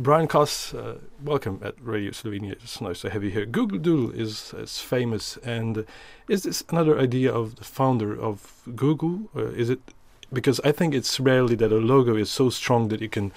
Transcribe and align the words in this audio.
Brian 0.00 0.28
Kaas, 0.28 0.72
uh, 0.74 1.00
welcome 1.24 1.60
at 1.60 1.74
Radio 1.82 2.12
Slovenia. 2.12 2.52
It's 2.52 2.80
nice 2.80 3.00
to 3.00 3.10
have 3.10 3.24
you 3.24 3.30
here. 3.30 3.44
Google 3.44 3.78
Doodle 3.78 4.12
is, 4.12 4.54
is 4.54 4.78
famous, 4.78 5.36
and 5.38 5.84
is 6.28 6.44
this 6.44 6.62
another 6.68 6.96
idea 7.00 7.32
of 7.32 7.56
the 7.56 7.64
founder 7.64 8.16
of 8.16 8.62
Google? 8.76 9.28
Or 9.34 9.48
is 9.48 9.68
it 9.68 9.80
because 10.32 10.60
I 10.60 10.70
think 10.70 10.94
it's 10.94 11.18
rarely 11.18 11.56
that 11.56 11.72
a 11.72 11.78
logo 11.78 12.14
is 12.14 12.30
so 12.30 12.48
strong 12.48 12.88
that 12.88 13.00
you 13.00 13.08
can 13.08 13.32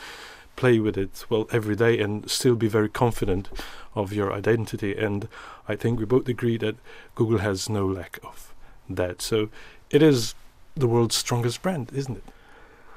play 0.55 0.77
with 0.77 0.99
it 0.99 1.25
well 1.29 1.47
every 1.51 1.75
day 1.75 1.99
and 1.99 2.29
still 2.29 2.55
be 2.55 2.67
very 2.67 2.89
confident 2.89 3.49
of 3.95 4.13
your 4.13 4.31
identity. 4.31 4.95
And 4.95 5.27
I 5.67 5.75
think 5.75 5.97
we 5.97 6.05
both 6.05 6.27
agree 6.27 6.57
that 6.57 6.75
Google 7.15 7.39
has 7.39 7.69
no 7.69 7.87
lack 7.87 8.19
of 8.23 8.53
that. 8.87 9.23
So 9.23 9.49
it 9.89 10.03
is 10.03 10.35
the 10.75 10.87
world's 10.87 11.15
strongest 11.15 11.63
brand, 11.63 11.91
isn't 11.91 12.17
it? 12.17 12.23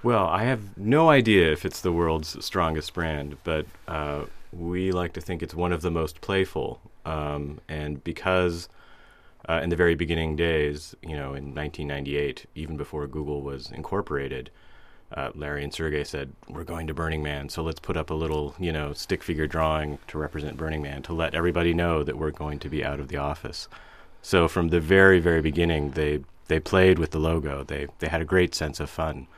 Well, 0.04 0.26
I 0.26 0.44
have 0.44 0.76
no 0.76 1.08
idea 1.08 1.50
if 1.50 1.64
it's 1.64 1.80
the 1.80 1.90
world's 1.90 2.44
strongest 2.44 2.92
brand, 2.92 3.38
but 3.42 3.64
uh, 3.88 4.26
we 4.52 4.92
like 4.92 5.14
to 5.14 5.20
think 5.22 5.42
it's 5.42 5.54
one 5.54 5.72
of 5.72 5.80
the 5.80 5.90
most 5.90 6.20
playful. 6.20 6.78
Um, 7.06 7.62
and 7.70 8.04
because 8.04 8.68
uh, 9.48 9.60
in 9.62 9.70
the 9.70 9.76
very 9.76 9.94
beginning 9.94 10.36
days, 10.36 10.94
you 11.00 11.16
know, 11.16 11.32
in 11.32 11.54
1998, 11.54 12.44
even 12.54 12.76
before 12.76 13.06
Google 13.06 13.40
was 13.40 13.70
incorporated, 13.70 14.50
uh, 15.16 15.30
Larry 15.34 15.64
and 15.64 15.72
Sergey 15.72 16.04
said, 16.04 16.34
"We're 16.50 16.64
going 16.64 16.86
to 16.88 16.92
Burning 16.94 17.22
Man, 17.22 17.48
so 17.48 17.62
let's 17.62 17.80
put 17.80 17.96
up 17.96 18.10
a 18.10 18.14
little, 18.14 18.54
you 18.58 18.72
know, 18.72 18.92
stick 18.92 19.22
figure 19.22 19.46
drawing 19.46 19.98
to 20.08 20.18
represent 20.18 20.58
Burning 20.58 20.82
Man 20.82 21.00
to 21.04 21.14
let 21.14 21.34
everybody 21.34 21.72
know 21.72 22.04
that 22.04 22.18
we're 22.18 22.30
going 22.30 22.58
to 22.58 22.68
be 22.68 22.84
out 22.84 23.00
of 23.00 23.08
the 23.08 23.16
office." 23.16 23.68
So 24.20 24.48
from 24.48 24.68
the 24.68 24.80
very, 24.80 25.18
very 25.18 25.40
beginning, 25.40 25.92
they 25.92 26.24
they 26.48 26.60
played 26.60 26.98
with 26.98 27.12
the 27.12 27.18
logo. 27.18 27.64
They 27.64 27.86
they 28.00 28.08
had 28.08 28.20
a 28.20 28.26
great 28.26 28.54
sense 28.54 28.80
of 28.80 28.90
fun. 28.90 29.28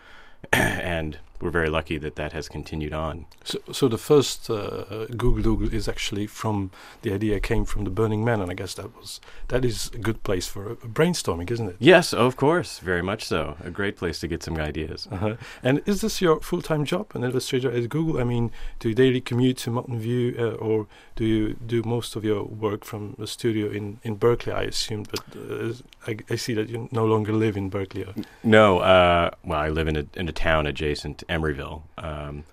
and 0.53 1.19
we're 1.41 1.51
very 1.51 1.69
lucky 1.69 1.99
that 1.99 2.17
that 2.17 2.33
has 2.33 2.49
continued 2.49 2.93
on. 2.93 3.27
So, 3.45 3.59
so 3.73 3.89
the 3.89 3.99
first 3.99 4.49
uh, 4.51 5.07
Google 5.17 5.43
Doodle 5.43 5.75
is 5.75 5.89
actually 5.89 6.27
from 6.27 6.71
the 7.03 7.13
idea 7.13 7.41
came 7.41 7.65
from 7.65 7.85
the 7.85 7.91
Burning 7.91 8.25
Man, 8.25 8.41
and 8.41 8.51
I 8.51 8.55
guess 8.55 8.75
that 8.75 8.97
was 8.97 9.21
that 9.49 9.65
is 9.65 9.91
a 9.95 9.99
good 9.99 10.23
place 10.23 10.47
for 10.47 10.73
a, 10.73 10.77
brainstorming, 10.77 11.51
isn't 11.51 11.69
it? 11.69 11.77
Yes, 11.79 12.13
of 12.13 12.37
course, 12.37 12.79
very 12.79 13.03
much 13.03 13.25
so. 13.25 13.57
A 13.63 13.71
great 13.71 13.97
place 13.97 14.19
to 14.21 14.29
get 14.29 14.43
some 14.43 14.57
ideas. 14.57 15.07
Uh-huh. 15.11 15.37
And 15.63 15.83
is 15.87 16.01
this 16.01 16.21
your 16.21 16.41
full-time 16.41 16.85
job, 16.85 17.13
an 17.15 17.25
illustrator 17.25 17.71
at 17.71 17.89
Google? 17.89 18.21
I 18.21 18.25
mean, 18.25 18.51
do 18.79 18.89
you 18.89 18.95
daily 18.95 19.21
commute 19.21 19.59
to 19.59 19.71
Mountain 19.71 19.99
View, 19.99 20.35
uh, 20.39 20.55
or 20.55 20.87
do 21.15 21.25
you 21.25 21.55
do 21.55 21.83
most 21.83 22.17
of 22.17 22.25
your 22.25 22.45
work 22.45 22.85
from 22.85 23.15
the 23.19 23.27
studio 23.27 23.71
in 23.71 24.01
in 24.03 24.17
Berkeley? 24.17 24.53
I 24.53 24.63
assume, 24.63 25.05
but 25.11 25.21
uh, 25.37 25.73
I, 26.07 26.17
I, 26.31 26.37
see 26.37 26.55
that 26.55 26.69
you 26.69 26.89
no 26.91 27.05
longer 27.05 27.33
live 27.33 27.57
in 27.57 27.69
Berkeley. 27.69 28.07
No, 28.43 28.79
uh, 28.79 29.31
well, 29.45 29.59
I 29.59 29.69
live 29.69 29.89
in 29.89 29.97
a 29.97 30.07
in 30.15 30.29
a 30.29 30.33
town 30.37 30.67
adjacent 30.67 31.25
Emeryville. 31.29 31.83
Um, 31.99 32.45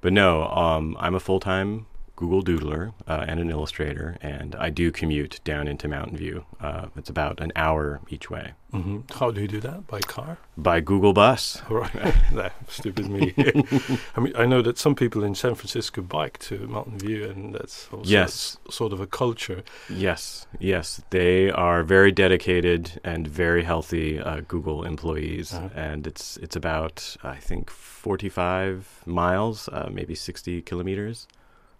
but 0.00 0.12
no, 0.12 0.46
um, 0.48 0.96
I'm 1.00 1.14
a 1.14 1.20
full 1.20 1.40
time 1.40 1.86
Google 2.20 2.42
Doodler 2.42 2.92
uh, 3.08 3.24
and 3.26 3.40
an 3.40 3.48
illustrator, 3.48 4.18
and 4.20 4.54
I 4.56 4.68
do 4.68 4.92
commute 4.92 5.40
down 5.42 5.66
into 5.66 5.88
Mountain 5.88 6.18
View. 6.18 6.44
Uh, 6.60 6.88
it's 6.94 7.08
about 7.08 7.40
an 7.40 7.50
hour 7.56 8.02
each 8.10 8.28
way. 8.28 8.52
Mm-hmm. 8.74 9.18
How 9.18 9.30
do 9.30 9.40
you 9.40 9.48
do 9.48 9.58
that? 9.60 9.86
By 9.86 10.00
car? 10.00 10.36
By 10.54 10.80
Google 10.80 11.14
Bus. 11.14 11.62
Right. 11.70 11.90
that 12.34 12.52
stupid 12.68 13.08
me. 13.08 13.32
I 14.16 14.20
mean, 14.20 14.34
I 14.36 14.44
know 14.44 14.60
that 14.60 14.76
some 14.76 14.94
people 14.94 15.24
in 15.24 15.34
San 15.34 15.54
Francisco 15.54 16.02
bike 16.02 16.38
to 16.40 16.58
Mountain 16.68 16.98
View, 16.98 17.24
and 17.24 17.54
that's 17.54 17.88
also 17.90 18.10
yes. 18.10 18.58
sort 18.68 18.92
of 18.92 19.00
a 19.00 19.06
culture. 19.06 19.64
Yes, 19.88 20.46
yes. 20.58 21.00
They 21.08 21.50
are 21.50 21.82
very 21.82 22.12
dedicated 22.12 23.00
and 23.02 23.26
very 23.26 23.64
healthy 23.64 24.20
uh, 24.20 24.42
Google 24.46 24.84
employees, 24.84 25.54
uh-huh. 25.54 25.70
and 25.74 26.06
it's 26.06 26.36
it's 26.36 26.54
about 26.54 27.16
I 27.22 27.36
think 27.36 27.70
45 27.70 29.04
miles, 29.06 29.68
uh, 29.72 29.88
maybe 29.90 30.14
60 30.14 30.60
kilometers. 30.62 31.26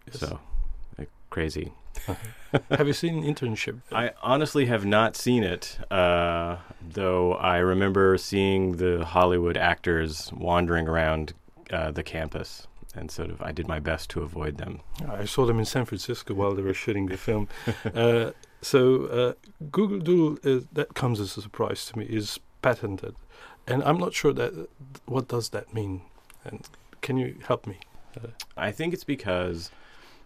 Yes. 0.06 0.20
So 0.20 0.40
crazy. 1.30 1.72
have 2.70 2.86
you 2.86 2.92
seen 2.92 3.22
internship? 3.22 3.80
I 3.92 4.10
honestly 4.22 4.66
have 4.66 4.84
not 4.84 5.16
seen 5.16 5.42
it, 5.42 5.78
uh, 5.90 6.56
though 6.86 7.34
I 7.34 7.58
remember 7.58 8.18
seeing 8.18 8.76
the 8.76 9.04
Hollywood 9.04 9.56
actors 9.56 10.30
wandering 10.32 10.88
around 10.88 11.32
uh, 11.70 11.90
the 11.90 12.02
campus, 12.02 12.66
and 12.94 13.10
sort 13.10 13.30
of 13.30 13.40
I 13.40 13.52
did 13.52 13.68
my 13.68 13.78
best 13.80 14.10
to 14.10 14.22
avoid 14.22 14.58
them. 14.58 14.80
I 15.08 15.24
saw 15.24 15.46
them 15.46 15.58
in 15.58 15.64
San 15.64 15.84
Francisco 15.84 16.34
while 16.34 16.54
they 16.54 16.62
were 16.62 16.74
shooting 16.74 17.06
the 17.06 17.16
film. 17.16 17.48
Uh, 17.94 18.32
so 18.62 19.06
uh, 19.06 19.32
Google 19.70 20.00
Doodle 20.00 20.38
is, 20.42 20.66
that 20.72 20.94
comes 20.94 21.18
as 21.18 21.36
a 21.36 21.42
surprise 21.42 21.86
to 21.86 21.98
me 21.98 22.04
is 22.04 22.38
patented, 22.62 23.14
and 23.66 23.82
I'm 23.84 23.98
not 23.98 24.14
sure 24.14 24.32
that 24.32 24.68
what 25.06 25.28
does 25.28 25.50
that 25.50 25.72
mean. 25.72 26.02
And 26.44 26.66
can 27.00 27.16
you 27.16 27.36
help 27.46 27.66
me? 27.66 27.78
Uh, 28.16 28.28
I 28.56 28.70
think 28.72 28.94
it's 28.94 29.04
because 29.04 29.70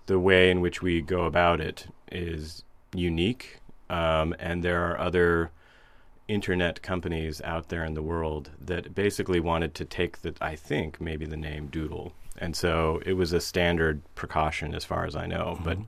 the 0.07 0.19
way 0.19 0.51
in 0.51 0.61
which 0.61 0.83
we 0.83 1.01
go 1.01 1.25
about 1.25 1.61
it 1.61 1.87
is 2.11 2.63
unique, 2.95 3.61
um, 3.91 4.35
and 4.39 4.63
there 4.63 4.91
are 4.91 4.99
other 4.99 5.51
internet 6.27 6.81
companies 6.83 7.41
out 7.43 7.69
there 7.69 7.85
in 7.85 7.95
the 7.95 8.03
world 8.03 8.51
that 8.59 8.95
basically 8.95 9.41
wanted 9.41 9.75
to 9.75 9.85
take 9.85 10.23
the 10.23 10.35
I 10.41 10.57
think 10.57 11.01
maybe 11.01 11.27
the 11.27 11.37
name 11.37 11.67
Doodle, 11.67 12.13
and 12.39 12.57
so 12.57 13.03
it 13.05 13.15
was 13.15 13.33
a 13.33 13.41
standard 13.41 14.03
precaution 14.15 14.75
as 14.75 14.85
far 14.85 15.05
as 15.07 15.17
I 15.17 15.27
know, 15.27 15.55
mm-hmm. 15.55 15.65
but. 15.65 15.79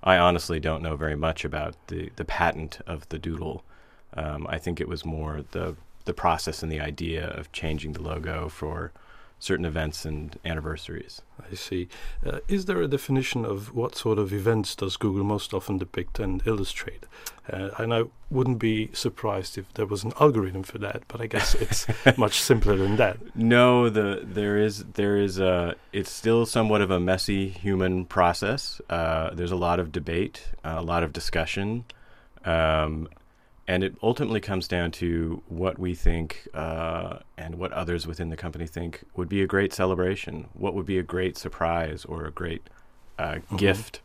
I 0.00 0.16
honestly 0.16 0.60
don't 0.60 0.84
know 0.84 0.94
very 0.94 1.16
much 1.16 1.44
about 1.44 1.74
the, 1.88 2.12
the 2.14 2.24
patent 2.24 2.78
of 2.86 3.08
the 3.08 3.18
doodle. 3.18 3.64
Um, 4.14 4.46
I 4.48 4.56
think 4.56 4.80
it 4.80 4.86
was 4.86 5.04
more 5.04 5.42
the 5.50 5.74
the 6.08 6.14
process 6.14 6.62
and 6.62 6.72
the 6.72 6.80
idea 6.80 7.28
of 7.28 7.52
changing 7.52 7.92
the 7.92 8.00
logo 8.00 8.48
for 8.48 8.92
certain 9.38 9.66
events 9.66 10.06
and 10.06 10.38
anniversaries. 10.42 11.20
I 11.50 11.54
see. 11.54 11.88
Uh, 12.24 12.40
is 12.48 12.66
there 12.66 12.80
a 12.80 12.88
definition 12.88 13.44
of 13.44 13.74
what 13.74 13.94
sort 13.96 14.18
of 14.18 14.32
events 14.32 14.74
does 14.74 14.96
Google 14.96 15.24
most 15.24 15.54
often 15.54 15.78
depict 15.78 16.18
and 16.18 16.42
illustrate? 16.46 17.04
Uh, 17.50 17.70
and 17.78 17.94
I 17.94 18.04
wouldn't 18.30 18.58
be 18.58 18.90
surprised 18.92 19.56
if 19.56 19.72
there 19.74 19.86
was 19.86 20.04
an 20.04 20.12
algorithm 20.20 20.62
for 20.62 20.78
that, 20.78 21.02
but 21.08 21.20
I 21.20 21.26
guess 21.26 21.54
it's 21.54 21.86
much 22.18 22.40
simpler 22.40 22.76
than 22.76 22.96
that. 22.96 23.16
No, 23.34 23.88
the 23.88 24.22
there 24.22 24.58
is 24.58 24.84
there 24.94 25.16
is 25.16 25.38
a 25.38 25.74
it's 25.92 26.10
still 26.10 26.44
somewhat 26.44 26.82
of 26.82 26.90
a 26.90 27.00
messy 27.00 27.48
human 27.48 28.04
process. 28.04 28.80
Uh, 28.90 29.30
there's 29.32 29.52
a 29.52 29.56
lot 29.56 29.80
of 29.80 29.92
debate, 29.92 30.48
a 30.64 30.82
lot 30.82 31.02
of 31.02 31.12
discussion. 31.12 31.84
Um, 32.44 33.08
and 33.68 33.84
it 33.84 33.94
ultimately 34.02 34.40
comes 34.40 34.66
down 34.66 34.90
to 34.90 35.42
what 35.46 35.78
we 35.78 35.94
think 35.94 36.48
uh, 36.54 37.18
and 37.36 37.56
what 37.56 37.70
others 37.72 38.06
within 38.06 38.30
the 38.30 38.36
company 38.36 38.66
think 38.66 39.04
would 39.14 39.28
be 39.28 39.42
a 39.42 39.46
great 39.46 39.74
celebration, 39.74 40.48
what 40.54 40.72
would 40.72 40.86
be 40.86 40.98
a 40.98 41.02
great 41.02 41.36
surprise 41.36 42.06
or 42.06 42.24
a 42.24 42.30
great 42.30 42.62
uh, 43.18 43.34
mm-hmm. 43.34 43.56
gift 43.56 44.00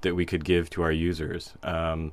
that 0.00 0.16
we 0.16 0.26
could 0.26 0.44
give 0.44 0.68
to 0.70 0.82
our 0.82 0.90
users. 0.90 1.54
Um, 1.62 2.12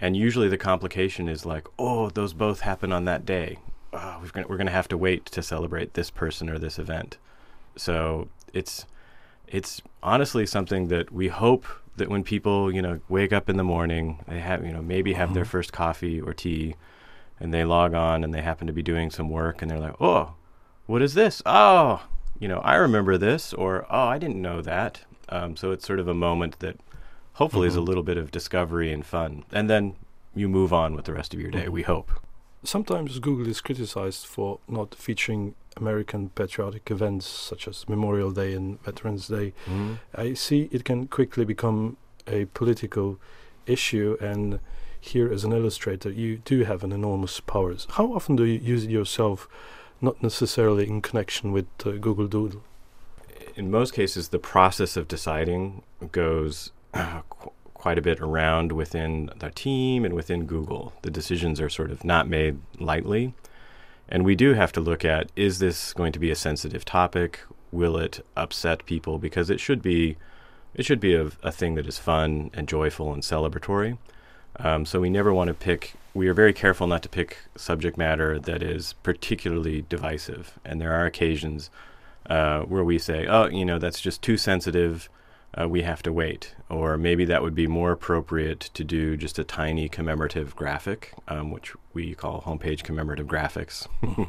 and 0.00 0.16
usually 0.16 0.48
the 0.48 0.58
complication 0.58 1.28
is 1.28 1.46
like, 1.46 1.68
oh, 1.78 2.10
those 2.10 2.32
both 2.32 2.60
happen 2.60 2.92
on 2.92 3.04
that 3.04 3.24
day. 3.24 3.58
Oh, 3.92 4.20
we're 4.20 4.56
going 4.56 4.66
to 4.66 4.72
have 4.72 4.88
to 4.88 4.98
wait 4.98 5.26
to 5.26 5.44
celebrate 5.44 5.94
this 5.94 6.10
person 6.10 6.50
or 6.50 6.58
this 6.58 6.76
event. 6.76 7.18
So 7.76 8.28
it's 8.52 8.84
it's 9.46 9.80
honestly 10.02 10.46
something 10.46 10.88
that 10.88 11.12
we 11.12 11.28
hope 11.28 11.66
that 11.96 12.08
when 12.08 12.24
people, 12.24 12.72
you 12.72 12.80
know, 12.80 13.00
wake 13.08 13.32
up 13.32 13.50
in 13.50 13.56
the 13.56 13.64
morning, 13.64 14.24
they 14.26 14.40
have, 14.40 14.64
you 14.64 14.72
know, 14.72 14.82
maybe 14.82 15.12
have 15.12 15.28
mm-hmm. 15.28 15.34
their 15.34 15.44
first 15.44 15.72
coffee 15.72 16.20
or 16.20 16.32
tea, 16.32 16.74
and 17.38 17.52
they 17.52 17.64
log 17.64 17.94
on 17.94 18.24
and 18.24 18.32
they 18.32 18.42
happen 18.42 18.66
to 18.66 18.72
be 18.72 18.82
doing 18.82 19.10
some 19.10 19.28
work, 19.28 19.62
and 19.62 19.70
they're 19.70 19.78
like, 19.78 20.00
oh, 20.00 20.34
what 20.86 21.02
is 21.02 21.14
this? 21.14 21.42
Oh, 21.44 22.02
you 22.38 22.48
know, 22.48 22.58
I 22.60 22.74
remember 22.74 23.18
this, 23.18 23.52
or 23.52 23.86
oh, 23.90 24.06
I 24.08 24.18
didn't 24.18 24.40
know 24.40 24.62
that. 24.62 25.02
Um, 25.28 25.56
so 25.56 25.70
it's 25.70 25.86
sort 25.86 26.00
of 26.00 26.08
a 26.08 26.14
moment 26.14 26.58
that 26.60 26.78
hopefully 27.34 27.68
mm-hmm. 27.68 27.68
is 27.68 27.76
a 27.76 27.78
mm-hmm. 27.80 27.88
little 27.88 28.02
bit 28.02 28.16
of 28.16 28.30
discovery 28.30 28.92
and 28.92 29.04
fun, 29.04 29.44
and 29.52 29.68
then 29.68 29.96
you 30.34 30.48
move 30.48 30.72
on 30.72 30.94
with 30.94 31.04
the 31.04 31.12
rest 31.12 31.34
of 31.34 31.40
your 31.40 31.50
day. 31.50 31.64
Mm-hmm. 31.64 31.72
We 31.72 31.82
hope. 31.82 32.10
Sometimes 32.64 33.18
Google 33.18 33.48
is 33.48 33.60
criticized 33.60 34.26
for 34.26 34.60
not 34.68 34.94
featuring 34.94 35.54
American 35.76 36.28
patriotic 36.30 36.90
events 36.90 37.26
such 37.26 37.66
as 37.66 37.88
Memorial 37.88 38.30
Day 38.30 38.52
and 38.52 38.80
Veterans 38.82 39.26
Day. 39.28 39.52
Mm. 39.66 39.98
I 40.14 40.34
see 40.34 40.68
it 40.70 40.84
can 40.84 41.08
quickly 41.08 41.44
become 41.44 41.96
a 42.26 42.44
political 42.46 43.18
issue, 43.66 44.16
and 44.20 44.60
here 45.00 45.32
as 45.32 45.42
an 45.42 45.52
illustrator, 45.52 46.10
you 46.10 46.38
do 46.38 46.62
have 46.62 46.84
an 46.84 46.92
enormous 46.92 47.40
powers. 47.40 47.86
How 47.90 48.12
often 48.14 48.36
do 48.36 48.44
you 48.44 48.60
use 48.60 48.84
it 48.84 48.90
yourself, 48.90 49.48
not 50.00 50.22
necessarily 50.22 50.86
in 50.86 51.02
connection 51.02 51.50
with 51.50 51.66
uh, 51.84 51.92
Google 51.92 52.28
Doodle? 52.28 52.62
In 53.56 53.70
most 53.70 53.92
cases, 53.92 54.28
the 54.28 54.38
process 54.38 54.96
of 54.96 55.08
deciding 55.08 55.82
goes 56.12 56.70
uh, 56.94 57.22
quite 57.82 57.98
a 57.98 58.02
bit 58.02 58.20
around 58.20 58.70
within 58.70 59.28
the 59.40 59.50
team 59.50 60.04
and 60.04 60.14
within 60.14 60.46
Google. 60.46 60.92
The 61.02 61.10
decisions 61.10 61.60
are 61.60 61.68
sort 61.68 61.90
of 61.90 62.04
not 62.04 62.28
made 62.28 62.60
lightly. 62.78 63.34
And 64.08 64.24
we 64.24 64.36
do 64.36 64.54
have 64.54 64.70
to 64.74 64.80
look 64.80 65.04
at 65.04 65.32
is 65.34 65.58
this 65.58 65.92
going 65.92 66.12
to 66.12 66.20
be 66.20 66.30
a 66.30 66.36
sensitive 66.36 66.84
topic? 66.84 67.40
Will 67.72 67.96
it 67.96 68.24
upset 68.36 68.86
people? 68.86 69.18
Because 69.18 69.50
it 69.50 69.58
should 69.58 69.82
be 69.82 70.16
it 70.76 70.84
should 70.86 71.00
be 71.00 71.16
a, 71.16 71.32
a 71.42 71.50
thing 71.50 71.74
that 71.74 71.88
is 71.88 71.98
fun 71.98 72.52
and 72.54 72.68
joyful 72.68 73.12
and 73.12 73.24
celebratory. 73.24 73.98
Um, 74.60 74.86
so 74.86 75.00
we 75.00 75.10
never 75.10 75.34
want 75.34 75.48
to 75.48 75.54
pick. 75.54 75.94
We 76.14 76.28
are 76.28 76.34
very 76.34 76.52
careful 76.52 76.86
not 76.86 77.02
to 77.02 77.08
pick 77.08 77.38
subject 77.56 77.98
matter 77.98 78.38
that 78.38 78.62
is 78.62 78.92
particularly 79.02 79.84
divisive. 79.88 80.56
And 80.64 80.80
there 80.80 80.92
are 80.92 81.04
occasions 81.04 81.68
uh, 82.30 82.60
where 82.60 82.84
we 82.84 82.98
say, 83.00 83.26
"Oh, 83.26 83.48
you 83.48 83.64
know, 83.64 83.80
that's 83.80 84.00
just 84.00 84.22
too 84.22 84.36
sensitive. 84.36 85.08
Uh, 85.58 85.68
we 85.68 85.82
have 85.82 86.02
to 86.02 86.12
wait. 86.12 86.54
Or 86.68 86.96
maybe 86.96 87.24
that 87.26 87.42
would 87.42 87.54
be 87.54 87.66
more 87.66 87.92
appropriate 87.92 88.60
to 88.74 88.84
do 88.84 89.16
just 89.16 89.38
a 89.38 89.44
tiny 89.44 89.88
commemorative 89.88 90.56
graphic, 90.56 91.14
um, 91.28 91.50
which 91.50 91.74
we 91.92 92.14
call 92.14 92.42
homepage 92.42 92.82
commemorative 92.82 93.26
graphics. 93.26 93.86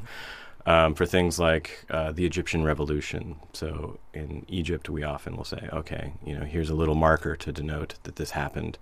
um, 0.66 0.96
for 0.96 1.06
things 1.06 1.40
like 1.40 1.86
uh, 1.90 2.12
the 2.12 2.25
Egyptian 2.25 2.64
Revolution. 2.64 3.36
So 3.54 4.00
in 4.14 4.46
Egypt, 4.48 4.90
we 4.90 5.04
often 5.04 5.36
will 5.36 5.44
say, 5.44 5.70
okay, 5.72 6.14
you 6.25 6.38
know, 6.38 6.46
here's 6.46 6.70
a 6.70 6.75
little 6.75 6.96
marker 6.96 7.36
to 7.36 7.52
denote 7.52 7.96
that 8.04 8.16
this 8.16 8.31
happened. 8.31 8.78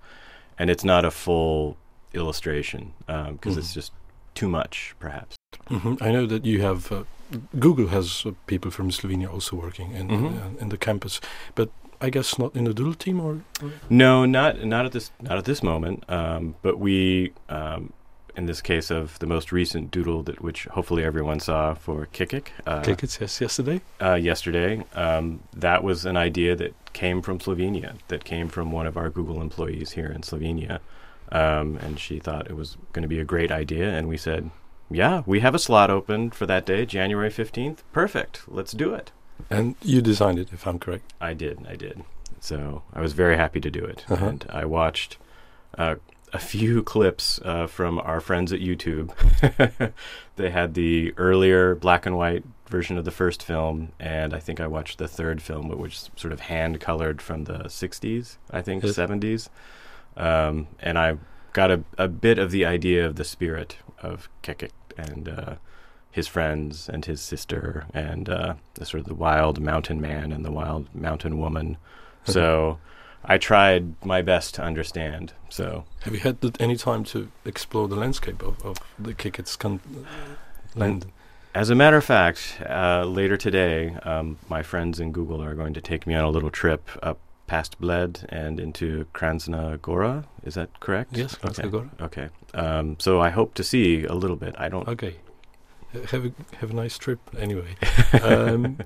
And 0.60 0.70
it's 0.70 0.84
not 0.84 1.06
a 1.06 1.12
full 1.12 1.78
illustration 2.14 2.94
because 3.08 3.28
um, 3.28 3.38
mm-hmm. 3.38 3.60
it's 3.60 3.74
just 3.74 3.94
too 4.36 4.48
much, 4.48 4.96
perhaps. 5.00 5.36
Mm-hmm. 5.70 5.96
I 6.02 6.12
know 6.12 6.26
that 6.26 6.46
you 6.46 6.62
have 6.62 6.92
uh, 6.92 7.04
Google 7.60 7.88
has 7.88 8.24
uh, 8.26 8.32
people 8.48 8.72
from 8.72 8.90
Slovenia 8.90 9.32
also 9.32 9.56
working 9.56 9.92
in 9.94 10.08
mm-hmm. 10.08 10.38
Uh, 10.38 10.62
in 10.62 10.70
the 10.70 10.78
campus, 10.78 11.20
but 11.56 11.70
I 12.02 12.10
guess 12.10 12.38
not 12.40 12.56
in 12.56 12.64
the 12.64 12.74
Doodle 12.74 12.96
team, 12.96 13.20
or, 13.20 13.42
or? 13.62 13.72
no, 13.90 14.26
not 14.26 14.64
not 14.64 14.86
at 14.86 14.92
this 14.92 15.12
not 15.22 15.38
at 15.38 15.46
this 15.46 15.62
moment. 15.62 16.04
Um, 16.10 16.56
but 16.62 16.80
we 16.80 17.34
um, 17.50 17.94
in 18.36 18.46
this 18.46 18.62
case 18.62 18.90
of 18.90 19.20
the 19.20 19.28
most 19.28 19.52
recent 19.52 19.92
doodle 19.92 20.24
that 20.24 20.42
which 20.42 20.66
hopefully 20.66 21.04
everyone 21.04 21.40
saw 21.40 21.74
for 21.74 22.08
Kekec. 22.08 22.48
Uh, 22.66 22.82
Kekec, 22.82 23.20
yes, 23.20 23.42
yesterday. 23.42 23.82
Uh, 24.02 24.16
yesterday, 24.16 24.84
um, 24.94 25.42
that 25.56 25.84
was 25.84 26.06
an 26.06 26.18
idea 26.18 26.56
that 26.56 26.74
came 26.94 27.22
from 27.22 27.40
Slovenia, 27.40 27.96
that 28.08 28.24
came 28.24 28.50
from 28.50 28.72
one 28.72 28.88
of 28.88 28.98
our 28.98 29.10
Google 29.10 29.42
employees 29.42 29.92
here 29.92 30.08
in 30.08 30.22
Slovenia, 30.22 30.80
um, 31.32 31.78
and 31.78 32.00
she 32.00 32.20
thought 32.20 32.50
it 32.50 32.56
was 32.56 32.78
going 32.94 33.04
to 33.04 33.10
be 33.10 33.20
a 33.20 33.26
great 33.26 33.52
idea, 33.52 33.90
and 33.90 34.08
we 34.08 34.18
said, 34.18 34.50
"Yeah, 34.90 35.24
we 35.26 35.40
have 35.42 35.56
a 35.56 35.60
slot 35.60 35.90
open 35.90 36.32
for 36.32 36.46
that 36.46 36.66
day, 36.66 36.86
January 36.86 37.30
fifteenth. 37.30 37.84
Perfect, 37.92 38.44
let's 38.48 38.72
do 38.72 38.94
it." 38.94 39.12
And 39.50 39.76
you 39.82 40.02
designed 40.02 40.40
it, 40.40 40.50
if 40.52 40.68
I'm 40.68 40.80
correct. 40.80 41.14
I 41.20 41.34
did, 41.34 41.66
I 41.68 41.76
did. 41.76 42.04
So 42.40 42.84
I 42.94 43.02
was 43.02 43.14
very 43.14 43.38
happy 43.38 43.60
to 43.60 43.70
do 43.70 43.84
it, 43.84 44.06
uh-huh. 44.10 44.26
and 44.26 44.46
I 44.50 44.66
watched. 44.66 45.18
Uh, 45.78 45.96
a 46.34 46.40
few 46.40 46.82
clips 46.94 47.40
uh, 47.44 47.68
from 47.68 48.00
our 48.00 48.22
friends 48.22 48.54
at 48.54 48.60
YouTube. 48.60 49.12
they 50.36 50.50
had 50.50 50.74
the 50.74 51.14
earlier 51.18 51.76
black 51.76 52.06
and 52.06 52.18
white 52.18 52.44
version 52.70 52.98
of 52.98 53.06
the 53.06 53.12
first 53.12 53.44
film, 53.44 53.92
and 54.00 54.34
I 54.34 54.40
think 54.40 54.60
I 54.60 54.68
watched 54.68 54.98
the 54.98 55.08
third 55.08 55.42
film, 55.42 55.68
which 55.68 55.78
was 55.78 56.10
sort 56.16 56.34
of 56.34 56.42
hand 56.42 56.80
colored 56.80 57.22
from 57.22 57.44
the 57.44 57.66
60s, 57.66 58.38
I 58.50 58.62
think, 58.62 58.84
yes. 58.84 58.94
70s. 58.94 59.50
Um, 60.18 60.68
and 60.80 60.98
I 60.98 61.18
got 61.54 61.70
a, 61.70 61.84
a 61.98 62.08
bit 62.08 62.40
of 62.40 62.52
the 62.52 62.66
idea 62.66 63.06
of 63.06 63.18
the 63.18 63.24
spirit 63.24 63.78
of 64.02 64.30
Kekec 64.42 64.72
and 64.98 65.30
uh, 65.30 65.56
his 66.12 66.28
friends 66.28 66.90
and 66.90 67.06
his 67.06 67.22
sister 67.22 67.86
and 67.94 68.30
uh, 68.30 68.54
the 68.76 68.86
sort 68.86 69.02
of 69.02 69.08
the 69.08 69.16
wild 69.16 69.60
mountain 69.60 70.02
man 70.02 70.32
and 70.32 70.44
the 70.44 70.52
wild 70.52 70.94
mountain 70.94 71.40
woman. 71.40 71.78
so 72.26 72.78
I 73.24 73.38
tried 73.38 74.04
my 74.04 74.22
best 74.22 74.56
to 74.56 74.64
understand. 74.64 75.34
So, 75.50 75.86
have 76.02 76.14
you 76.14 76.22
had 76.22 76.38
any 76.60 76.76
time 76.76 77.04
to 77.06 77.32
explore 77.46 77.88
the 77.88 77.96
landscape 77.96 78.42
of, 78.42 78.64
of 78.66 78.78
the 78.98 79.14
Kekec's 79.14 79.58
land? 80.76 81.06
As 81.54 81.70
a 81.70 81.76
matter 81.76 81.98
of 81.98 82.06
fact, 82.06 82.62
uh, 82.68 83.04
later 83.04 83.38
today, 83.38 83.96
um, 84.04 84.38
my 84.50 84.64
friends 84.64 85.00
in 85.00 85.12
Google 85.12 85.44
are 85.44 85.54
going 85.54 85.74
to 85.74 85.82
take 85.82 86.08
me 86.08 86.16
on 86.16 86.24
a 86.24 86.30
little 86.30 86.50
trip 86.50 86.90
up 87.04 87.20
past 87.46 87.80
Bled 87.82 88.26
and 88.30 88.60
into 88.60 89.06
Kranjska 89.14 89.82
Gora. 89.82 90.26
Is 90.44 90.54
that 90.56 90.80
correct? 90.80 91.18
Yes, 91.18 91.36
Kranjska 91.36 91.60
okay. 91.60 91.70
Gora. 91.70 91.90
Okay. 92.02 92.30
Um, 92.54 92.96
so 93.00 93.20
I 93.20 93.30
hope 93.30 93.54
to 93.56 93.64
see 93.64 94.06
a 94.06 94.14
little 94.14 94.38
bit. 94.38 94.56
I 94.58 94.70
don't. 94.70 94.88
Okay. 94.88 95.18
Have 96.10 96.26
a 96.26 96.32
have 96.58 96.72
a 96.72 96.74
nice 96.74 96.98
trip 96.98 97.20
anyway. 97.38 97.76
um, 98.22 98.78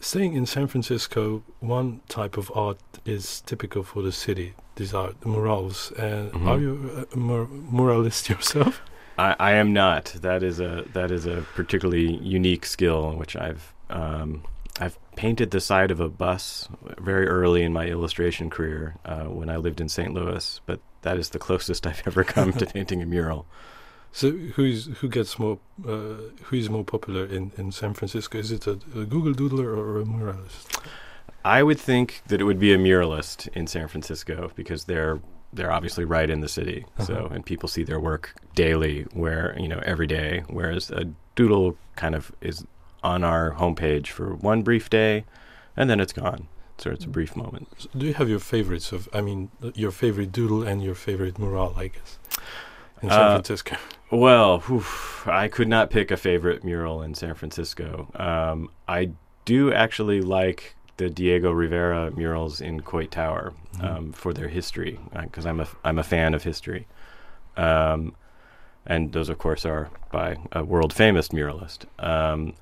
Staying 0.00 0.34
in 0.34 0.46
San 0.46 0.68
Francisco, 0.68 1.42
one 1.58 2.02
type 2.08 2.36
of 2.36 2.52
art 2.54 2.78
is 3.04 3.40
typical 3.40 3.82
for 3.82 4.00
the 4.00 4.12
city. 4.12 4.54
These 4.76 4.94
are 4.94 5.12
the 5.20 5.28
murals. 5.28 5.92
Uh, 5.98 6.30
mm-hmm. 6.32 6.48
Are 6.48 6.58
you 6.58 7.06
a 7.12 7.16
mur- 7.16 7.46
muralist 7.46 8.28
yourself? 8.28 8.80
I, 9.18 9.34
I, 9.40 9.52
am 9.52 9.72
not. 9.72 10.14
That 10.20 10.44
is 10.44 10.60
a 10.60 10.84
that 10.92 11.10
is 11.10 11.26
a 11.26 11.44
particularly 11.56 12.14
unique 12.18 12.64
skill, 12.64 13.16
which 13.16 13.34
I've 13.34 13.74
um, 13.90 14.44
I've 14.78 14.96
painted 15.16 15.50
the 15.50 15.60
side 15.60 15.90
of 15.90 15.98
a 15.98 16.08
bus 16.08 16.68
very 16.98 17.26
early 17.26 17.64
in 17.64 17.72
my 17.72 17.86
illustration 17.86 18.50
career 18.50 18.94
uh, 19.04 19.24
when 19.24 19.50
I 19.50 19.56
lived 19.56 19.80
in 19.80 19.88
St. 19.88 20.14
Louis. 20.14 20.60
But 20.64 20.78
that 21.02 21.18
is 21.18 21.30
the 21.30 21.40
closest 21.40 21.88
I've 21.88 22.06
ever 22.06 22.22
come 22.22 22.52
to 22.52 22.66
painting 22.74 23.02
a 23.02 23.06
mural. 23.06 23.46
So 24.12 24.30
who's 24.30 24.86
who 24.98 25.08
gets 25.08 25.38
more 25.38 25.58
uh, 25.86 26.16
who 26.44 26.56
is 26.56 26.70
more 26.70 26.84
popular 26.84 27.24
in, 27.26 27.52
in 27.56 27.72
San 27.72 27.94
Francisco? 27.94 28.38
Is 28.38 28.50
it 28.50 28.66
a, 28.66 28.72
a, 28.96 29.04
Google 29.04 29.32
Doodler 29.32 29.76
or 29.76 30.00
a 30.00 30.04
muralist? 30.04 30.82
I 31.44 31.62
would 31.62 31.78
think 31.78 32.22
that 32.26 32.40
it 32.40 32.44
would 32.44 32.58
be 32.58 32.72
a 32.72 32.78
muralist 32.78 33.48
in 33.48 33.66
San 33.66 33.88
Francisco 33.88 34.50
because 34.54 34.84
they're 34.84 35.20
they're 35.52 35.72
obviously 35.72 36.04
right 36.04 36.28
in 36.28 36.40
the 36.40 36.48
city. 36.48 36.84
Uh-huh. 36.98 37.06
So 37.06 37.28
and 37.30 37.44
people 37.44 37.68
see 37.68 37.84
their 37.84 38.00
work 38.00 38.34
daily, 38.54 39.02
where 39.12 39.56
you 39.58 39.68
know 39.68 39.80
every 39.84 40.06
day. 40.06 40.42
Whereas 40.48 40.90
a 40.90 41.04
doodle 41.36 41.76
kind 41.96 42.14
of 42.14 42.32
is 42.40 42.64
on 43.02 43.22
our 43.22 43.52
homepage 43.54 44.08
for 44.08 44.34
one 44.34 44.62
brief 44.62 44.90
day, 44.90 45.24
and 45.76 45.88
then 45.88 46.00
it's 46.00 46.12
gone. 46.12 46.48
So 46.78 46.90
it's 46.90 47.04
a 47.04 47.08
brief 47.08 47.34
moment. 47.34 47.68
So 47.78 47.88
do 47.96 48.06
you 48.06 48.14
have 48.14 48.28
your 48.28 48.38
favorites 48.38 48.90
of? 48.92 49.08
I 49.12 49.20
mean, 49.20 49.50
your 49.74 49.90
favorite 49.90 50.32
doodle 50.32 50.62
and 50.62 50.82
your 50.82 50.94
favorite 50.94 51.38
mural, 51.38 51.74
I 51.76 51.88
guess 51.88 52.18
in 53.02 53.10
San 53.10 53.20
uh, 53.20 53.34
Francisco? 53.34 53.76
Well, 54.10 54.62
I 55.26 55.48
could 55.48 55.68
not 55.68 55.90
pick 55.90 56.10
a 56.10 56.16
favorite 56.16 56.64
mural 56.64 57.02
in 57.02 57.14
San 57.14 57.34
Francisco. 57.34 58.10
Um, 58.14 58.70
I 58.86 59.10
do 59.44 59.72
actually 59.72 60.20
like 60.20 60.74
the 60.96 61.08
Diego 61.08 61.52
Rivera 61.52 62.10
murals 62.10 62.60
in 62.60 62.80
Coit 62.82 63.10
Tower 63.10 63.54
mm-hmm. 63.74 63.86
um, 63.86 64.12
for 64.12 64.32
their 64.32 64.48
history, 64.48 64.98
because 65.14 65.46
uh, 65.46 65.50
I'm 65.50 65.60
a 65.60 65.68
I'm 65.84 65.98
a 65.98 66.02
fan 66.02 66.34
of 66.34 66.42
history, 66.42 66.86
um, 67.56 68.14
and 68.84 69.12
those 69.12 69.28
of 69.28 69.38
course 69.38 69.64
are 69.64 69.90
by 70.10 70.36
a 70.52 70.64
world 70.64 70.92
famous 70.92 71.28
muralist. 71.28 71.86
Um, 71.98 72.54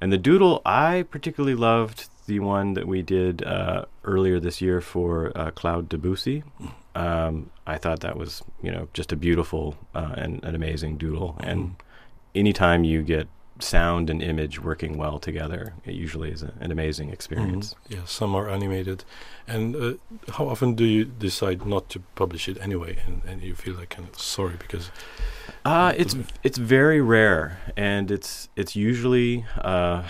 and 0.00 0.12
the 0.12 0.18
doodle, 0.18 0.62
I 0.64 1.04
particularly 1.10 1.56
loved 1.56 2.08
the 2.26 2.40
one 2.40 2.74
that 2.74 2.86
we 2.86 3.02
did 3.02 3.42
uh, 3.42 3.84
earlier 4.04 4.38
this 4.38 4.60
year 4.60 4.80
for 4.80 5.32
uh, 5.36 5.50
Claude 5.50 5.88
Debussy. 5.88 6.44
Um, 6.98 7.50
I 7.74 7.78
thought 7.78 8.00
that 8.00 8.16
was, 8.16 8.42
you 8.62 8.72
know, 8.72 8.88
just 8.98 9.12
a 9.12 9.16
beautiful 9.16 9.76
uh, 9.94 10.14
and 10.22 10.44
an 10.44 10.54
amazing 10.54 10.98
doodle. 10.98 11.30
Mm-hmm. 11.38 11.50
And 11.50 11.76
anytime 12.34 12.82
you 12.84 13.02
get 13.02 13.26
sound 13.60 14.10
and 14.10 14.22
image 14.22 14.60
working 14.62 14.98
well 14.98 15.18
together, 15.18 15.74
it 15.84 15.94
usually 15.94 16.30
is 16.30 16.42
a, 16.42 16.52
an 16.60 16.70
amazing 16.72 17.10
experience. 17.10 17.74
Mm-hmm. 17.74 17.94
Yeah, 17.94 18.04
some 18.04 18.34
are 18.38 18.48
animated. 18.50 19.04
And 19.46 19.76
uh, 19.76 19.94
how 20.36 20.48
often 20.48 20.74
do 20.74 20.84
you 20.84 21.04
decide 21.04 21.66
not 21.66 21.88
to 21.90 22.00
publish 22.14 22.48
it 22.48 22.58
anyway, 22.60 22.98
and, 23.06 23.22
and 23.28 23.42
you 23.42 23.54
feel 23.54 23.74
like 23.74 23.90
kind 23.96 24.08
of 24.08 24.18
sorry 24.18 24.56
because? 24.58 24.90
Uh, 25.64 25.92
it's 25.96 26.16
it's 26.42 26.58
very 26.58 27.00
rare, 27.00 27.58
and 27.76 28.10
it's 28.10 28.48
it's 28.56 28.74
usually 28.76 29.44
uh, 29.64 30.02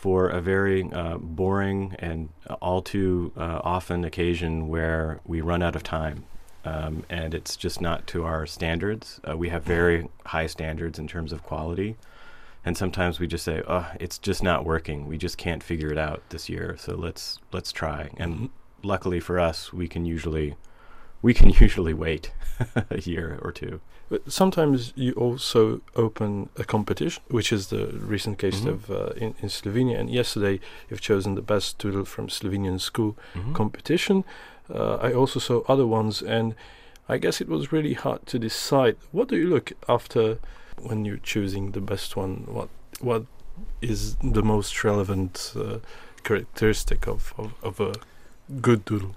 for 0.00 0.30
a 0.30 0.40
very 0.40 0.90
uh, 0.92 1.18
boring 1.18 1.94
and 1.98 2.30
all 2.62 2.80
too 2.80 3.30
uh, 3.36 3.60
often 3.62 4.02
occasion 4.02 4.66
where 4.66 5.20
we 5.26 5.42
run 5.42 5.62
out 5.62 5.76
of 5.76 5.82
time. 5.82 6.24
Um, 6.64 7.04
and 7.10 7.34
it's 7.34 7.54
just 7.54 7.82
not 7.82 8.06
to 8.06 8.24
our 8.24 8.46
standards. 8.46 9.20
Uh, 9.28 9.36
we 9.36 9.50
have 9.50 9.62
very 9.62 10.08
high 10.24 10.46
standards 10.46 10.98
in 10.98 11.06
terms 11.06 11.32
of 11.34 11.42
quality. 11.42 11.96
And 12.64 12.78
sometimes 12.78 13.20
we 13.20 13.26
just 13.26 13.44
say, 13.44 13.62
"Oh, 13.68 13.90
it's 14.00 14.18
just 14.18 14.42
not 14.42 14.64
working. 14.64 15.06
We 15.06 15.18
just 15.18 15.36
can't 15.36 15.62
figure 15.62 15.92
it 15.92 15.98
out 15.98 16.22
this 16.30 16.48
year. 16.48 16.76
So 16.78 16.94
let's 16.94 17.38
let's 17.52 17.70
try." 17.70 18.10
And 18.16 18.34
mm-hmm. 18.34 18.46
luckily 18.82 19.20
for 19.20 19.38
us, 19.38 19.70
we 19.70 19.86
can 19.86 20.06
usually 20.06 20.56
we 21.22 21.34
can 21.34 21.50
usually 21.60 21.94
wait 21.94 22.32
a 22.90 23.00
year 23.00 23.38
or 23.42 23.52
two. 23.52 23.80
But 24.08 24.32
sometimes 24.32 24.92
you 24.96 25.12
also 25.12 25.82
open 25.94 26.48
a 26.56 26.64
competition, 26.64 27.22
which 27.28 27.52
is 27.52 27.68
the 27.68 27.86
recent 27.86 28.38
case 28.38 28.60
mm-hmm. 28.60 28.68
of 28.68 28.90
uh, 28.90 29.10
in, 29.10 29.36
in, 29.40 29.48
Slovenia. 29.48 30.00
And 30.00 30.10
yesterday, 30.10 30.58
you've 30.88 31.00
chosen 31.00 31.36
the 31.36 31.42
best 31.42 31.78
doodle 31.78 32.04
from 32.04 32.26
Slovenian 32.26 32.80
school 32.80 33.16
mm-hmm. 33.34 33.52
competition. 33.52 34.24
Uh, 34.68 34.96
I 34.96 35.12
also 35.12 35.38
saw 35.38 35.62
other 35.68 35.86
ones, 35.86 36.22
and 36.22 36.56
I 37.08 37.18
guess 37.18 37.40
it 37.40 37.48
was 37.48 37.70
really 37.70 37.94
hard 37.94 38.26
to 38.26 38.38
decide. 38.38 38.96
What 39.12 39.28
do 39.28 39.36
you 39.36 39.48
look 39.48 39.72
after 39.88 40.38
when 40.76 41.04
you're 41.04 41.18
choosing 41.18 41.70
the 41.70 41.80
best 41.80 42.16
one? 42.16 42.46
What 42.48 42.68
what 43.00 43.26
is 43.80 44.16
the 44.16 44.42
most 44.42 44.82
relevant 44.84 45.52
uh, 45.56 45.78
characteristic 46.24 47.06
of, 47.06 47.32
of, 47.38 47.54
of 47.62 47.80
a 47.80 47.94
good 48.60 48.84
doodle? 48.84 49.14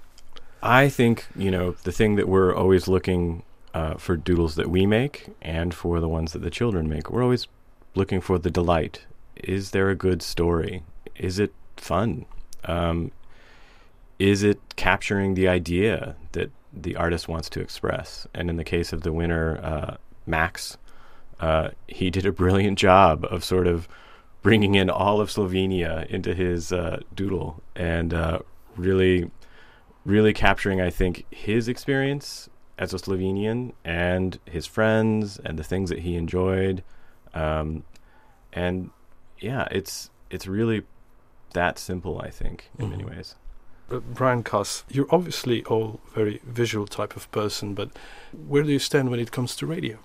I 0.64 0.88
think 0.88 1.26
you 1.36 1.50
know 1.50 1.72
the 1.84 1.92
thing 1.92 2.16
that 2.16 2.26
we're 2.26 2.54
always 2.54 2.88
looking 2.88 3.42
uh, 3.74 3.94
for 3.96 4.16
doodles 4.16 4.54
that 4.54 4.70
we 4.70 4.86
make 4.86 5.28
and 5.42 5.74
for 5.74 6.00
the 6.00 6.08
ones 6.08 6.32
that 6.32 6.40
the 6.40 6.50
children 6.50 6.88
make. 6.88 7.10
We're 7.10 7.22
always 7.22 7.46
looking 7.94 8.22
for 8.22 8.38
the 8.38 8.50
delight. 8.50 9.04
Is 9.36 9.72
there 9.72 9.90
a 9.90 9.94
good 9.94 10.22
story? 10.22 10.82
Is 11.16 11.38
it 11.38 11.52
fun? 11.76 12.24
Um, 12.64 13.10
is 14.18 14.42
it 14.42 14.58
capturing 14.76 15.34
the 15.34 15.48
idea 15.48 16.16
that 16.32 16.50
the 16.72 16.96
artist 16.96 17.28
wants 17.28 17.50
to 17.50 17.60
express? 17.60 18.26
And 18.32 18.48
in 18.48 18.56
the 18.56 18.64
case 18.64 18.92
of 18.92 19.02
the 19.02 19.12
winner, 19.12 19.58
uh, 19.62 19.96
Max, 20.24 20.78
uh, 21.40 21.70
he 21.88 22.10
did 22.10 22.24
a 22.24 22.32
brilliant 22.32 22.78
job 22.78 23.26
of 23.30 23.44
sort 23.44 23.66
of 23.66 23.86
bringing 24.40 24.76
in 24.76 24.88
all 24.88 25.20
of 25.20 25.28
Slovenia 25.28 26.06
into 26.06 26.34
his 26.34 26.72
uh, 26.72 27.00
doodle 27.14 27.62
and 27.76 28.14
uh, 28.14 28.38
really 28.76 29.30
really 30.04 30.32
capturing, 30.32 30.80
I 30.80 30.90
think, 30.90 31.24
his 31.30 31.68
experience 31.68 32.48
as 32.78 32.92
a 32.92 32.96
Slovenian 32.98 33.72
and 33.84 34.38
his 34.46 34.66
friends 34.66 35.38
and 35.44 35.58
the 35.58 35.64
things 35.64 35.90
that 35.90 36.00
he 36.00 36.16
enjoyed. 36.16 36.82
Um, 37.34 37.84
and 38.52 38.90
yeah, 39.38 39.66
it's 39.70 40.10
it's 40.30 40.46
really 40.46 40.82
that 41.52 41.78
simple, 41.78 42.20
I 42.20 42.30
think, 42.30 42.70
in 42.78 42.90
many 42.90 43.04
Mhm. 43.04 43.10
ways. 43.16 43.34
Uh, 43.90 43.98
Brian 44.00 44.42
Kaas, 44.42 44.82
you're 44.88 45.06
obviously 45.10 45.62
all 45.64 46.00
very 46.14 46.40
visual 46.44 46.86
type 46.86 47.14
of 47.16 47.30
person, 47.30 47.74
but 47.74 47.90
where 48.32 48.62
do 48.62 48.72
you 48.72 48.78
stand 48.78 49.10
when 49.10 49.20
it 49.20 49.30
comes 49.30 49.54
to 49.56 49.66
radio? 49.66 49.98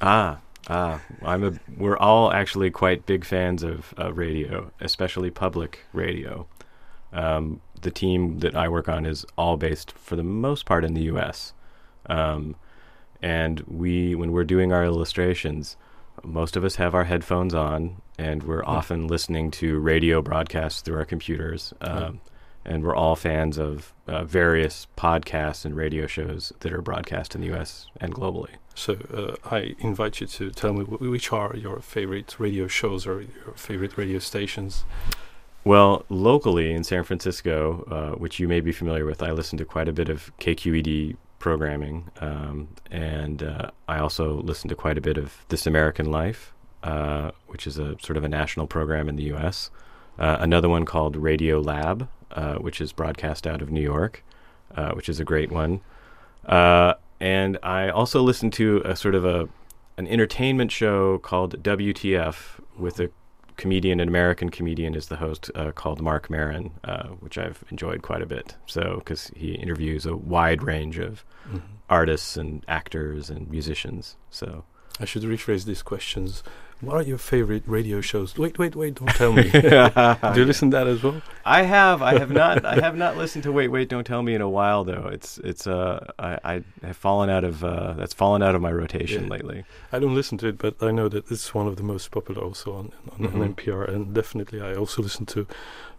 Ah, 0.00 0.38
ah, 0.68 1.00
I'm 1.22 1.44
a. 1.44 1.52
We're 1.76 1.98
all 1.98 2.32
actually 2.32 2.70
quite 2.70 3.06
big 3.06 3.24
fans 3.24 3.62
of 3.62 3.94
uh, 3.98 4.12
radio, 4.12 4.72
especially 4.80 5.30
public 5.30 5.84
radio. 5.92 6.46
Um, 7.12 7.60
the 7.78 7.90
team 7.90 8.38
that 8.40 8.54
I 8.56 8.68
work 8.68 8.88
on 8.88 9.06
is 9.06 9.24
all 9.36 9.56
based, 9.56 9.92
for 9.92 10.16
the 10.16 10.22
most 10.22 10.66
part, 10.66 10.84
in 10.84 10.94
the 10.94 11.02
U.S. 11.02 11.52
Um, 12.06 12.56
and 13.22 13.60
we, 13.66 14.14
when 14.14 14.32
we're 14.32 14.44
doing 14.44 14.72
our 14.72 14.84
illustrations, 14.84 15.76
most 16.22 16.56
of 16.56 16.64
us 16.64 16.76
have 16.76 16.94
our 16.94 17.04
headphones 17.04 17.54
on, 17.54 18.00
and 18.18 18.42
we're 18.42 18.62
Hmm. 18.62 18.70
often 18.70 19.06
listening 19.08 19.50
to 19.52 19.78
radio 19.78 20.20
broadcasts 20.22 20.80
through 20.82 20.98
our 20.98 21.04
computers. 21.04 21.72
Um, 21.80 22.20
And 22.64 22.82
we're 22.84 22.94
all 22.94 23.16
fans 23.16 23.56
of 23.58 23.94
uh, 24.06 24.24
various 24.24 24.88
podcasts 24.94 25.64
and 25.64 25.74
radio 25.74 26.06
shows 26.06 26.52
that 26.60 26.70
are 26.70 26.82
broadcast 26.82 27.34
in 27.34 27.40
the 27.40 27.46
U.S. 27.46 27.86
and 27.98 28.12
globally. 28.14 28.56
So 28.74 28.92
uh, 29.14 29.36
I 29.56 29.74
invite 29.78 30.20
you 30.20 30.26
to 30.26 30.50
tell 30.50 30.74
me 30.74 30.84
which 30.84 31.32
are 31.32 31.56
your 31.56 31.80
favorite 31.80 32.36
radio 32.38 32.66
shows 32.68 33.06
or 33.06 33.22
your 33.22 33.54
favorite 33.56 33.96
radio 33.96 34.18
stations. 34.18 34.84
Well, 35.68 36.06
locally 36.08 36.72
in 36.72 36.82
San 36.82 37.04
Francisco, 37.04 37.84
uh, 37.90 38.18
which 38.18 38.40
you 38.40 38.48
may 38.48 38.60
be 38.60 38.72
familiar 38.72 39.04
with, 39.04 39.22
I 39.22 39.32
listen 39.32 39.58
to 39.58 39.66
quite 39.66 39.86
a 39.86 39.92
bit 39.92 40.08
of 40.08 40.32
KQED 40.38 41.14
programming, 41.40 42.10
um, 42.22 42.68
and 42.90 43.42
uh, 43.42 43.70
I 43.86 43.98
also 43.98 44.40
listen 44.40 44.70
to 44.70 44.74
quite 44.74 44.96
a 44.96 45.02
bit 45.02 45.18
of 45.18 45.44
This 45.50 45.66
American 45.66 46.10
Life, 46.10 46.54
uh, 46.82 47.32
which 47.48 47.66
is 47.66 47.76
a 47.76 47.98
sort 48.00 48.16
of 48.16 48.24
a 48.24 48.30
national 48.30 48.66
program 48.66 49.10
in 49.10 49.16
the 49.16 49.24
U.S. 49.24 49.70
Uh, 50.18 50.38
another 50.40 50.70
one 50.70 50.86
called 50.86 51.16
Radio 51.16 51.60
Lab, 51.60 52.08
uh, 52.30 52.54
which 52.54 52.80
is 52.80 52.94
broadcast 52.94 53.46
out 53.46 53.60
of 53.60 53.70
New 53.70 53.82
York, 53.82 54.24
uh, 54.74 54.92
which 54.92 55.10
is 55.10 55.20
a 55.20 55.24
great 55.24 55.52
one. 55.52 55.82
And 56.46 57.58
I 57.62 57.90
also 57.90 58.22
listen 58.22 58.50
to 58.52 58.80
a 58.86 58.96
sort 58.96 59.14
of 59.14 59.26
a 59.26 59.50
an 59.98 60.06
entertainment 60.06 60.72
show 60.72 61.18
called 61.18 61.62
WTF 61.62 62.58
with 62.78 63.00
a 63.00 63.10
comedian, 63.58 64.00
an 64.00 64.08
American 64.08 64.48
comedian, 64.48 64.94
is 64.94 65.08
the 65.08 65.16
host 65.16 65.50
uh, 65.54 65.72
called 65.72 66.00
Marc 66.00 66.30
Maron, 66.30 66.70
uh, 66.84 67.08
which 67.20 67.36
I've 67.36 67.62
enjoyed 67.70 68.00
quite 68.00 68.22
a 68.22 68.26
bit. 68.26 68.56
So 68.66 68.96
because 68.98 69.30
he 69.36 69.52
interviews 69.52 70.06
a 70.06 70.16
wide 70.16 70.62
range 70.62 70.98
of 70.98 71.24
Mhm. 71.50 71.62
artists 71.90 72.36
and 72.38 72.64
actors 72.68 73.28
and 73.28 73.50
musicians. 73.50 74.16
So 74.30 74.64
I 75.00 75.04
should 75.04 75.22
rephrase 75.22 75.64
these 75.64 75.82
questions. 75.82 76.42
What 76.80 76.94
are 76.94 77.02
your 77.02 77.18
favorite 77.18 77.64
radio 77.66 78.00
shows? 78.00 78.38
Wait, 78.38 78.56
wait, 78.56 78.76
wait! 78.76 78.94
Don't 78.94 79.08
tell 79.08 79.32
me. 79.32 79.42
do 79.50 79.60
you 80.40 80.44
listen 80.44 80.70
to 80.70 80.76
that 80.76 80.86
as 80.86 81.02
well? 81.02 81.20
I 81.44 81.62
have. 81.62 82.02
I 82.02 82.16
have 82.18 82.30
not. 82.30 82.64
I 82.64 82.76
have 82.86 82.96
not 82.96 83.16
listened 83.16 83.42
to 83.44 83.52
Wait, 83.52 83.66
Wait, 83.68 83.88
Don't 83.88 84.04
Tell 84.06 84.22
Me 84.22 84.32
in 84.34 84.40
a 84.40 84.48
while 84.48 84.84
though. 84.84 85.08
It's 85.12 85.38
it's 85.38 85.66
uh 85.66 86.06
I, 86.20 86.38
I 86.44 86.62
have 86.86 86.96
fallen 86.96 87.30
out 87.30 87.42
of 87.42 87.64
uh 87.64 87.94
that's 87.94 88.14
fallen 88.14 88.42
out 88.44 88.54
of 88.54 88.62
my 88.62 88.70
rotation 88.70 89.24
Yeah. 89.24 89.30
lately. 89.30 89.64
I 89.90 89.98
don't 89.98 90.14
listen 90.14 90.38
to 90.38 90.46
it, 90.48 90.58
but 90.58 90.74
I 90.80 90.92
know 90.92 91.08
that 91.08 91.28
it's 91.32 91.52
one 91.52 91.66
of 91.66 91.76
the 91.76 91.82
most 91.82 92.12
popular 92.12 92.42
also 92.44 92.72
on 92.74 92.92
on, 93.12 93.18
Mhm. 93.18 93.34
on 93.34 93.54
NPR, 93.54 93.82
and 93.92 94.14
definitely 94.14 94.60
I 94.60 94.74
also 94.76 95.02
listen 95.02 95.26
to 95.26 95.46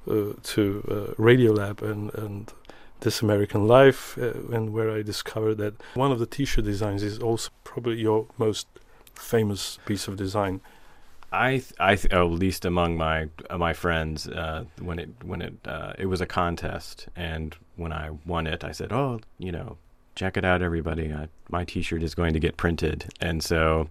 uh, 0.10 0.34
to 0.54 0.64
uh, 0.90 1.14
Radio 1.22 1.52
Lab 1.52 1.82
and 1.84 2.14
and 2.14 2.54
This 3.02 3.22
American 3.22 3.68
Life, 3.68 4.18
uh, 4.18 4.56
and 4.56 4.72
where 4.72 4.90
I 4.92 5.02
discovered 5.04 5.56
that 5.58 5.74
one 5.96 6.12
of 6.14 6.20
the 6.20 6.26
T-shirt 6.26 6.64
designs 6.66 7.04
is 7.04 7.20
also 7.20 7.50
probably 7.66 7.98
your 8.00 8.28
most 8.38 8.68
famous 9.20 9.80
piece 9.86 10.08
of 10.08 10.16
design. 10.16 10.62
I 11.32 11.50
th- 11.58 11.74
I 11.80 11.96
th- 11.96 12.12
oh, 12.14 12.26
at 12.34 12.40
least 12.40 12.66
among 12.66 12.98
my 12.98 13.28
uh, 13.50 13.58
my 13.58 13.74
friends 13.74 14.28
uh, 14.28 14.64
when 14.82 14.98
it 14.98 15.10
when 15.24 15.42
it 15.44 15.54
uh, 15.66 15.94
it 16.00 16.08
was 16.08 16.22
a 16.22 16.26
contest 16.26 17.08
and 17.16 17.56
when 17.76 17.94
I 17.94 18.10
won 18.26 18.48
it 18.48 18.64
I 18.64 18.72
said 18.72 18.92
oh 18.92 19.20
you 19.38 19.52
know 19.52 19.78
check 20.16 20.38
it 20.38 20.44
out 20.44 20.64
everybody 20.64 21.12
uh, 21.12 21.28
my 21.50 21.64
T-shirt 21.66 22.02
is 22.02 22.16
going 22.16 22.34
to 22.34 22.40
get 22.40 22.58
printed 22.58 23.06
and 23.22 23.44
so 23.44 23.90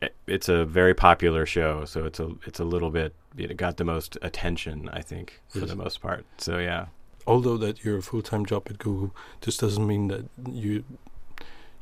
it, 0.00 0.14
it's 0.28 0.48
a 0.48 0.64
very 0.64 0.94
popular 0.94 1.44
show 1.44 1.84
so 1.86 2.04
it's 2.04 2.20
a 2.20 2.30
it's 2.46 2.60
a 2.60 2.64
little 2.64 2.90
bit 2.90 3.14
it 3.36 3.56
got 3.56 3.76
the 3.76 3.84
most 3.84 4.16
attention 4.22 4.88
I 4.92 5.00
think 5.00 5.40
for 5.48 5.58
Yes. 5.58 5.70
the 5.70 5.76
most 5.76 6.00
part 6.00 6.24
so 6.38 6.58
yeah 6.58 6.86
Although 7.26 7.56
that 7.56 7.82
you're 7.84 7.98
a 7.98 8.02
full-time 8.02 8.44
job 8.44 8.64
at 8.68 8.76
Google, 8.78 9.16
this 9.40 9.56
doesn't 9.56 9.86
mean 9.86 10.08
that 10.08 10.26
you 10.46 10.84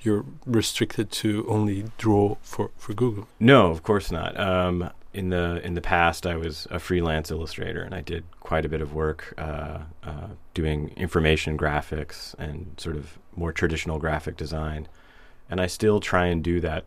you're 0.03 0.25
restricted 0.47 1.11
to 1.11 1.47
only 1.49 1.85
draw 1.99 2.37
for 2.43 2.71
for 2.77 2.95
Google. 2.95 3.29
No, 3.39 3.71
of 3.71 3.83
course 3.83 4.11
not. 4.11 4.39
Um, 4.39 4.91
in 5.15 5.29
the 5.29 5.61
in 5.65 5.75
the 5.75 5.81
past, 5.81 6.27
I 6.27 6.37
was 6.37 6.67
a 6.71 6.79
freelance 6.79 7.31
illustrator, 7.31 7.83
and 7.83 7.95
I 7.95 8.01
did 8.01 8.25
quite 8.41 8.65
a 8.65 8.69
bit 8.69 8.81
of 8.81 8.95
work 8.95 9.35
uh, 9.39 9.79
uh, 10.03 10.29
doing 10.55 10.93
information 10.97 11.57
graphics 11.59 12.35
and 12.39 12.75
sort 12.79 12.97
of 12.97 13.19
more 13.37 13.53
traditional 13.53 13.99
graphic 13.99 14.37
design. 14.37 14.89
And 15.51 15.61
I 15.61 15.67
still 15.67 16.01
try 16.01 16.27
and 16.27 16.43
do 16.43 16.61
that 16.61 16.85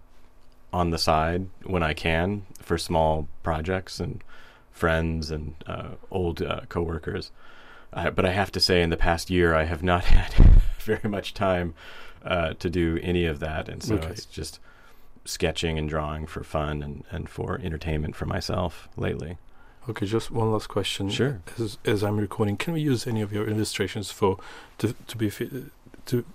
on 0.74 0.90
the 0.90 0.98
side 0.98 1.48
when 1.64 1.84
I 1.84 1.94
can 1.94 2.46
for 2.60 2.78
small 2.78 3.28
projects 3.44 4.00
and 4.00 4.24
friends 4.72 5.32
and 5.32 5.56
uh, 5.68 5.90
old 6.12 6.42
uh, 6.42 6.62
coworkers. 6.68 7.32
But 7.94 8.26
I 8.26 8.32
have 8.32 8.52
to 8.52 8.60
say, 8.60 8.82
in 8.82 8.90
the 8.90 8.98
past 8.98 9.30
year, 9.30 9.56
I 9.56 9.64
have 9.64 9.82
not 9.82 10.06
had 10.16 10.34
very 10.80 11.08
much 11.10 11.34
time 11.34 11.76
uh, 12.26 12.54
to 12.56 12.70
do 12.70 13.00
any 13.02 13.26
of 13.26 13.40
that, 13.40 13.70
and 13.70 13.82
so 13.84 13.96
Okay. 13.96 14.08
it's 14.10 14.26
just 14.26 14.60
sketching 15.26 15.78
and 15.78 15.90
drawing 15.90 16.28
for 16.28 16.44
fun 16.44 16.84
and, 16.84 17.04
and 17.10 17.30
for 17.30 17.60
entertainment 17.64 18.16
for 18.16 18.26
myself 18.26 18.88
lately. 18.98 19.38
Okay, 19.90 20.06
just 20.06 20.32
one 20.32 20.52
last 20.52 20.68
question. 20.68 21.10
Sure. 21.10 21.42
As, 21.60 21.78
as 21.86 22.04
I'm 22.04 22.18
recording, 22.18 22.58
can 22.58 22.74
we 22.74 22.82
use 22.82 23.06
any 23.08 23.22
of 23.22 23.32
your 23.32 23.48
illustrations 23.48 24.12
for 24.12 24.38
to 24.80 24.96
to 25.08 25.18
be 25.18 25.30
fi- 25.30 25.50
to 26.08 26.26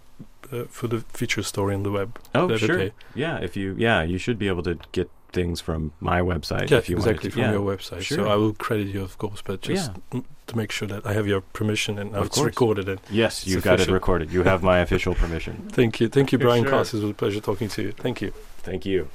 uh, 0.52 0.64
for 0.68 0.86
the 0.88 1.00
feature 1.12 1.42
story 1.42 1.74
on 1.74 1.82
the 1.82 1.90
web? 1.90 2.18
Oh, 2.34 2.56
sure. 2.56 2.74
okay? 2.76 2.92
Yeah, 3.14 3.38
if 3.38 3.56
you 3.56 3.74
yeah, 3.78 4.02
you 4.02 4.18
should 4.18 4.38
be 4.38 4.46
able 4.48 4.62
to 4.62 4.78
get 4.92 5.10
things 5.32 5.60
from 5.60 5.92
my 6.00 6.20
website 6.20 6.70
Yeah, 6.70 6.78
if 6.78 6.88
you 6.88 6.96
exactly 6.96 7.30
to. 7.30 7.34
from 7.34 7.42
yeah. 7.42 7.52
your 7.52 7.76
website. 7.76 8.02
Sure. 8.02 8.18
So 8.18 8.28
I 8.28 8.34
will 8.36 8.52
credit 8.54 8.88
you, 8.88 9.02
of 9.02 9.16
course, 9.18 9.42
but 9.42 9.60
just 9.62 9.90
Yeah. 9.92 10.18
m- 10.18 10.24
to 10.50 10.56
make 10.56 10.70
sure 10.70 10.86
that 10.88 11.06
I 11.06 11.12
have 11.14 11.26
your 11.26 11.40
permission 11.40 11.98
and 11.98 12.12
now 12.12 12.18
Of 12.20 12.26
it's 12.26 12.36
course. 12.36 12.46
recorded. 12.46 12.88
And 12.88 13.00
Yes, 13.10 13.42
It's 13.42 13.50
you've 13.50 13.64
got 13.64 13.80
it 13.80 13.88
recorded. 13.88 14.30
You 14.32 14.42
have 14.42 14.62
my 14.62 14.78
official 14.80 15.14
permission. 15.14 15.68
thank 15.72 16.00
you, 16.00 16.08
thank 16.08 16.32
you, 16.32 16.38
Brian 16.38 16.64
Sure. 16.64 16.70
Kaas. 16.72 16.92
It 16.94 17.00
was 17.02 17.10
a 17.10 17.14
pleasure 17.14 17.40
talking 17.40 17.68
to 17.68 17.82
you. 17.82 17.92
Thank 17.92 18.20
you. 18.20 18.32
Thank 18.62 18.84
you. 18.84 19.08